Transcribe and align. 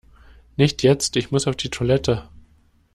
Nicht 0.57 0.81
jetzt, 0.81 1.15
ich 1.15 1.29
muss 1.29 1.45
auf 1.45 1.55
die 1.55 1.69
Toilette! 1.69 2.27